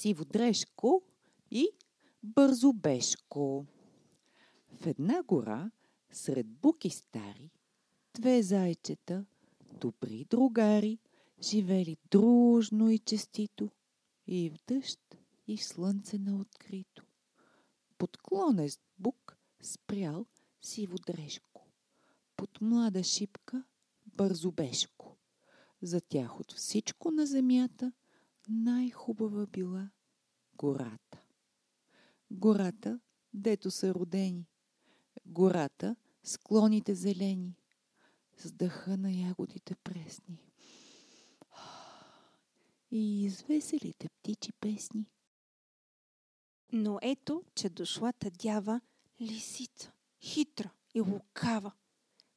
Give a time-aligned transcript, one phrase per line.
[0.00, 1.02] Сиводрешко
[1.50, 1.68] и
[2.22, 3.66] Бързобешко.
[4.72, 5.70] В една гора,
[6.12, 7.50] сред буки стари,
[8.14, 9.24] две зайчета,
[9.80, 10.98] добри другари,
[11.42, 13.70] живели дружно и честито,
[14.26, 17.04] и в дъжд, и в слънце на открито.
[17.98, 20.26] Под клонест бук спрял
[20.62, 21.66] сиводрешко,
[22.36, 23.64] под млада шипка
[24.06, 25.16] бързобешко.
[25.82, 27.92] За тях от всичко на земята
[28.48, 29.90] най-хубава била
[30.54, 31.22] гората.
[32.30, 33.00] Гората,
[33.34, 34.48] дето са родени.
[35.26, 37.56] Гората, склоните зелени.
[38.36, 40.52] С дъха на ягодите пресни.
[42.90, 45.10] И извеселите птичи песни.
[46.72, 48.80] Но ето, че дошла дява
[49.20, 51.72] лисица, хитра и лукава.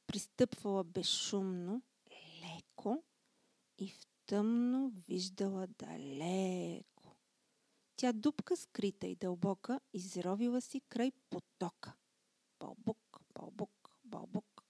[0.06, 1.82] Пристъпвала безшумно,
[2.40, 3.04] леко
[3.78, 7.16] и в тъмно виждала далеко.
[7.96, 11.92] Тя дупка скрита и дълбока, изровила си край потока.
[12.60, 14.64] Бълбук, бълбук, бълбук.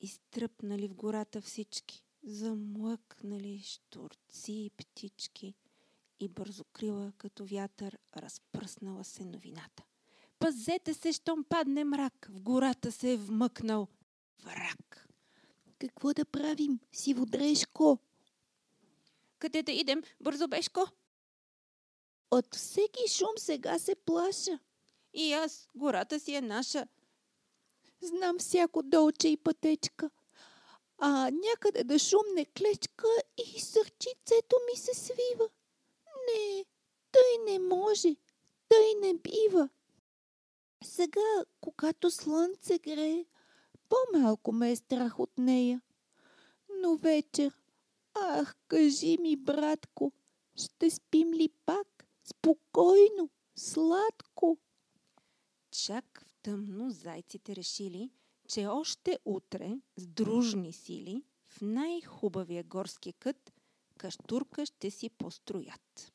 [0.00, 5.54] Изтръпнали в гората всички, замлъкнали штурци и птички
[6.20, 9.82] и бързокрила като вятър разпръснала се новината.
[10.38, 13.88] Пазете се, щом падне мрак, в гората се е вмъкнал
[14.44, 15.08] враг.
[15.78, 17.98] Какво да правим, сиводрешко?
[19.42, 20.86] Къде да идем, бързобешко?
[22.30, 24.58] От всеки шум сега се плаша.
[25.14, 26.86] И аз, гората си е наша.
[28.00, 30.10] Знам всяко долче и пътечка.
[30.98, 35.48] А някъде да шумне клечка и сърчицето ми се свива.
[36.06, 36.64] Не,
[37.12, 38.16] тъй не може,
[38.68, 39.68] тъй не бива.
[40.84, 43.24] Сега, когато слънце грее,
[43.88, 45.80] по-малко ме е страх от нея.
[46.80, 47.61] Но вечер,
[48.14, 50.12] ах, кажи ми, братко,
[50.56, 54.58] ще спим ли пак спокойно, сладко?
[55.70, 58.10] Чак в тъмно зайците решили,
[58.48, 63.52] че още утре с дружни сили в най-хубавия горски кът
[63.98, 66.12] каштурка ще си построят.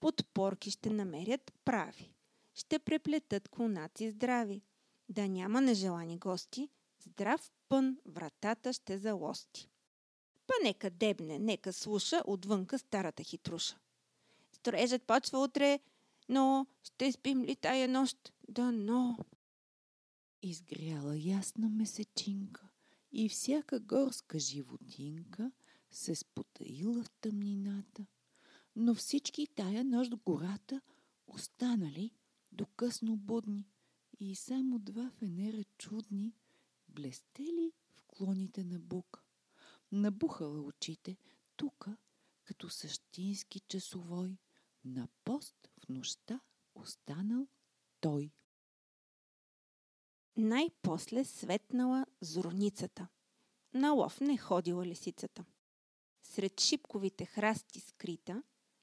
[0.00, 2.14] Подпорки ще намерят прави,
[2.54, 4.62] ще преплетат клонаци здрави,
[5.08, 6.68] да няма нежелани гости,
[7.02, 9.70] здрав пън вратата ще залости.
[10.50, 13.78] Па нека дебне, нека слуша отвънка старата хитруша.
[14.52, 15.80] Строежът почва утре,
[16.28, 18.32] но ще спим ли тая нощ?
[18.48, 19.18] Да, но...
[20.42, 22.68] Изгряла ясна месечинка
[23.12, 25.52] и всяка горска животинка
[25.90, 28.06] се спотаила в тъмнината.
[28.76, 30.80] Но всички тая нощ гората
[31.26, 32.10] останали
[32.52, 33.68] до късно будни
[34.20, 36.34] и само два фенера чудни
[36.88, 39.20] блестели в клоните на бука
[39.92, 41.16] набухала очите,
[41.56, 41.96] тука,
[42.44, 44.38] като същински часовой,
[44.84, 46.40] на пост в нощта
[46.74, 47.48] останал
[48.00, 48.30] той.
[50.36, 53.08] Най-после светнала зорницата.
[53.74, 55.44] На лов не ходила лисицата.
[56.22, 58.42] Сред шипковите храсти скрита,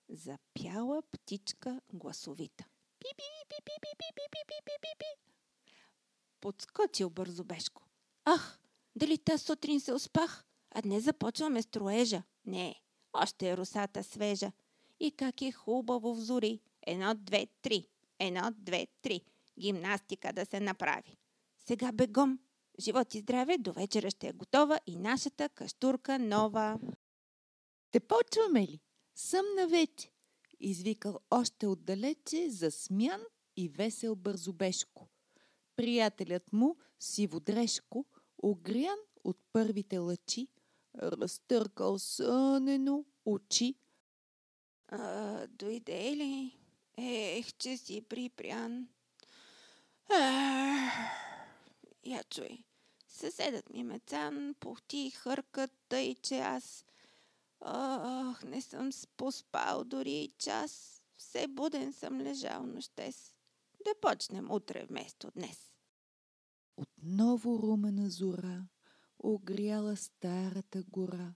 [0.10, 2.66] запяла птичка гласовита.
[3.00, 5.12] пи-пи-пи-пи-пи-пи-пи-пи-пи-пи.
[6.42, 7.84] Подскочил бързо Бешко.
[8.26, 8.60] Ах,
[8.96, 10.47] дали та сутрин се успах?
[10.78, 12.24] А днес започваме строежа.
[12.46, 12.76] Не,
[13.14, 14.52] още е русата свежа.
[15.00, 16.60] И как е хубаво взори.
[16.88, 17.88] Едно, две, три.
[18.20, 19.22] Едно, две, три.
[19.60, 21.18] Гимнастика да се направи.
[21.68, 22.40] Сега бегом.
[22.80, 26.80] Живот и здраве, до вечера ще е готова и нашата каштурка нова.
[27.92, 28.80] Те почваме ли?
[29.16, 30.12] Съм навече.
[30.60, 33.22] Извикал още отдалече засмян
[33.56, 35.08] и весел бързобешко.
[35.76, 38.06] Приятелят му, Сиводрешко,
[38.38, 40.48] огрян от първите лъчи,
[41.02, 43.76] разтъркал сънено очи.
[44.88, 46.60] А, дойде ли?
[46.98, 48.88] Ех, че си припрян.
[50.10, 50.94] Ах,
[52.06, 52.64] я чуй.
[53.08, 56.86] Съседът ми Мецан пухти и хъркат, тъй че аз...
[57.62, 61.02] Ах, не съм поспал дори и час.
[61.18, 63.34] Все буден съм лежал нощес.
[63.86, 65.74] Да почнем утре вместо днес.
[66.78, 68.68] Отново румена зора
[69.20, 71.34] огряла старата гора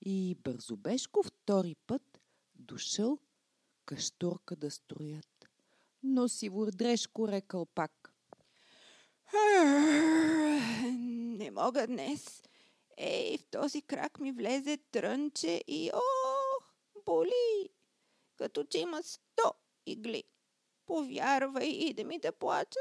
[0.00, 2.20] и Бързобешко втори път
[2.54, 3.18] дошъл
[3.84, 5.48] каштурка да строят.
[6.02, 8.14] Но си Сивордрешко рекал пак.
[11.38, 12.42] Не мога днес.
[12.96, 16.74] Ей, в този крак ми влезе трънче и ох,
[17.04, 17.68] боли,
[18.36, 19.54] като че има сто
[19.86, 20.24] игли.
[20.86, 22.80] Повярвай и да ми да плача.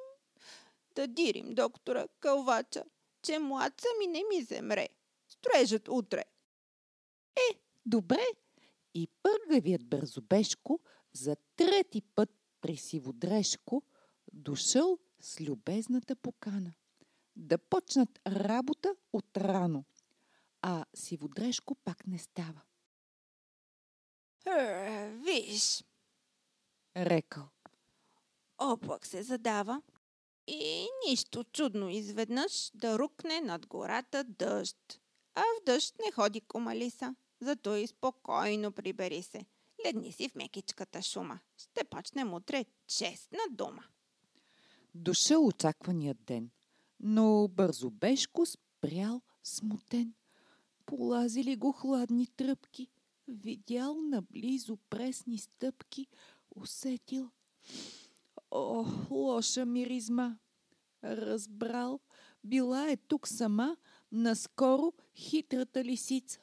[0.94, 2.84] да дирим доктора Кълвача,
[3.22, 4.88] че младца ми не ми земре.
[5.28, 6.24] Строежът утре.
[7.36, 8.26] Е, добре,
[8.94, 10.80] И пъргавият Бързобешко
[11.12, 12.30] за трети път
[12.60, 13.82] при Сиводрешко
[14.32, 16.72] дошъл с любезната покана
[17.36, 19.84] да почнат работа от рано,
[20.62, 22.60] а Сиводрешко пак не става.
[24.46, 25.84] Е, виж,
[26.96, 27.48] Рекал.
[28.58, 29.82] облак се задава
[30.46, 35.00] и нищо чудно изведнъж да рукне над гората дъжд.
[35.34, 39.46] А в дъжд не ходи комалиса, зато и спокойно прибери се.
[39.86, 41.40] Легни си в мекичката шума.
[41.58, 43.84] Ще почнем утре честна дума.
[44.94, 46.50] Дошъл очакваният ден,
[47.00, 50.14] но Бързобешко спрял смутен.
[50.86, 52.88] Полазили го хладни тръпки,
[53.28, 56.06] видял наблизо пресни стъпки,
[56.56, 57.30] усетил.
[58.54, 60.36] О, лоша миризма!
[61.04, 62.00] Разбрал,
[62.44, 63.76] била е тук сама,
[64.12, 66.40] наскоро хитрата лисица.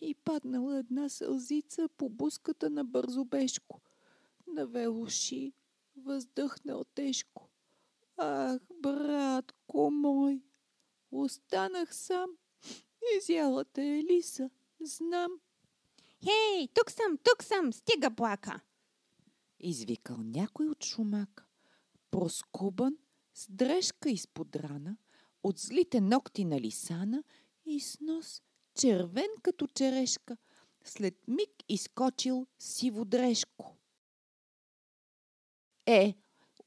[0.00, 3.80] И паднала една сълзица по буската на Бързобешко.
[4.46, 5.52] Навел уши,
[5.96, 7.48] въздъхнал тежко.
[8.16, 10.42] Ах, братко мой,
[11.10, 12.30] останах сам.
[13.18, 14.50] Изялата е лиса,
[14.80, 15.32] знам.
[16.24, 18.60] Хей, тук съм, тук съм, стига плака.
[19.68, 21.44] Извикал някой от шумака.
[22.10, 22.96] Проскубан,
[23.34, 24.96] с дрежка изпод рана,
[25.42, 27.24] от злите ногти на лисана
[27.64, 28.42] и с нос
[28.74, 30.36] червен като черешка.
[30.84, 33.76] След миг изкочил сиводрешко.
[35.86, 36.14] Е,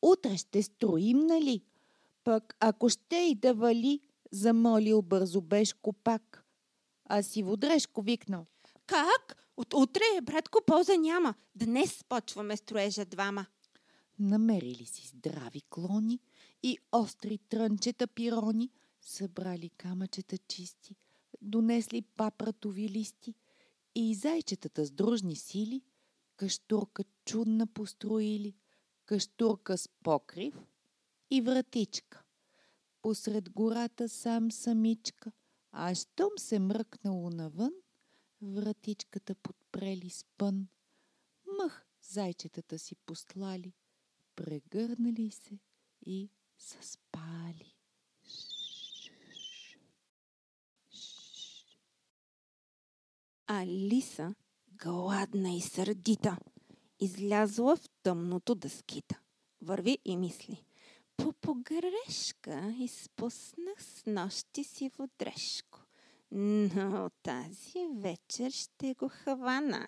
[0.02, 1.64] утре ще строим, нали?
[2.24, 6.46] Пък ако ще и да вали, замолил бързобешко пак.
[7.06, 8.46] А сиводрешко викнал.
[8.86, 9.49] Как?
[9.60, 11.34] От утре, братко, полза няма.
[11.56, 13.46] Днес почваме строежа двама.
[14.20, 16.20] Намерили си здрави клони
[16.64, 18.72] и остри трънчета пирони,
[19.02, 20.96] събрали камъчета чисти,
[21.42, 23.36] донесли папратови листи
[23.96, 25.82] и зайчетата с дружни сили
[26.36, 28.56] каштурка чудна построили,
[29.06, 30.56] каштурка с покрив
[31.32, 32.24] и вратичка.
[33.02, 35.32] Посред гората сам самичка,
[35.72, 37.74] а щом се мръкнало навън,
[38.42, 40.68] вратичката подпрели с пън.
[41.58, 43.74] Мъх зайчетата си постлали,
[44.36, 45.60] прегърнали се
[46.06, 47.76] и заспали.
[53.48, 54.36] А Лиса,
[54.68, 56.38] гладна и сърдита,
[57.00, 59.20] излязла в тъмното да скита.
[59.62, 60.64] Върви и мисли.
[61.18, 65.79] По погрешка изпуснах с нощи си водрешко.
[66.32, 69.88] Но тази вечер ще го хвана.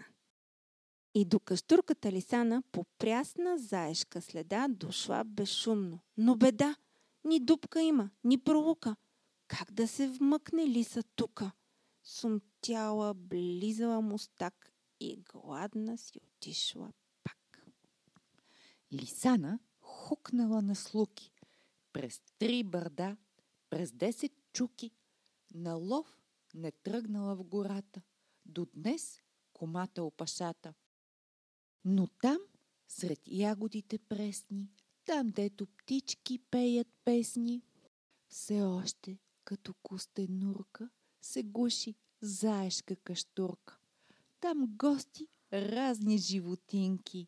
[1.14, 6.00] И до каштурката Лисана по прясна заешка следа дошла безшумно.
[6.18, 6.76] Но беда!
[7.24, 8.96] Ни дупка има, ни пролука.
[9.48, 11.52] Как да се вмъкне Лиса тука?
[12.04, 16.92] Сумтяла, близала мустак и гладна си отишла
[17.24, 17.66] пак.
[18.94, 21.32] Лисана хукнала на слуки,
[21.94, 23.18] през три бърда,
[23.70, 24.92] през 10 чуки,
[25.54, 26.20] на лов
[26.53, 28.01] не тръгнала в гората,
[28.45, 29.21] до днес
[29.53, 30.74] комата опашата.
[31.86, 32.38] Но там,
[32.88, 34.69] сред ягодите пресни,
[35.06, 37.61] там, дето птички пеят песни,
[38.28, 40.90] все още, като кустенурка,
[41.21, 43.78] се гуши заешка каштурка.
[44.40, 47.28] Там гости разни животинки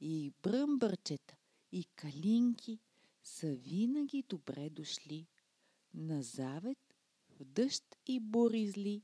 [0.00, 1.36] и бръмбърчета,
[1.72, 2.80] и калинки
[3.22, 5.26] са винаги добре дошли.
[5.94, 6.93] На завет,
[7.38, 9.02] в дъжд и бури зли,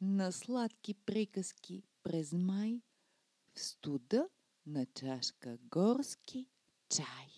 [0.00, 2.82] на сладки приказки през май,
[3.54, 4.28] в студа
[4.66, 6.48] на чашка горски
[6.88, 7.37] чай.